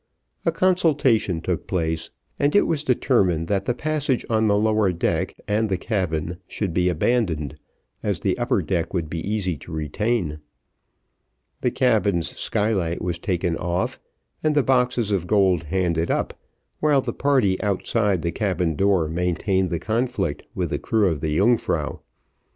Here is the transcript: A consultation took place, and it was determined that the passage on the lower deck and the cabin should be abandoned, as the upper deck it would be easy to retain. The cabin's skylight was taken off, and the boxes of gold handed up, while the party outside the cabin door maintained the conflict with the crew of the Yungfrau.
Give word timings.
A 0.47 0.51
consultation 0.51 1.41
took 1.41 1.67
place, 1.67 2.09
and 2.39 2.55
it 2.55 2.63
was 2.63 2.83
determined 2.83 3.45
that 3.49 3.65
the 3.65 3.75
passage 3.75 4.25
on 4.31 4.47
the 4.47 4.57
lower 4.57 4.91
deck 4.91 5.35
and 5.47 5.69
the 5.69 5.77
cabin 5.77 6.37
should 6.47 6.73
be 6.73 6.89
abandoned, 6.89 7.53
as 8.01 8.19
the 8.19 8.35
upper 8.39 8.63
deck 8.63 8.85
it 8.87 8.93
would 8.95 9.11
be 9.11 9.19
easy 9.21 9.57
to 9.57 9.71
retain. 9.71 10.39
The 11.61 11.69
cabin's 11.69 12.35
skylight 12.35 12.99
was 12.99 13.19
taken 13.19 13.55
off, 13.57 13.99
and 14.43 14.55
the 14.55 14.63
boxes 14.63 15.11
of 15.11 15.27
gold 15.27 15.65
handed 15.65 16.09
up, 16.09 16.33
while 16.79 17.01
the 17.01 17.13
party 17.13 17.61
outside 17.61 18.23
the 18.23 18.31
cabin 18.31 18.75
door 18.75 19.07
maintained 19.07 19.69
the 19.69 19.77
conflict 19.77 20.41
with 20.55 20.71
the 20.71 20.79
crew 20.79 21.09
of 21.09 21.21
the 21.21 21.29
Yungfrau. 21.37 21.99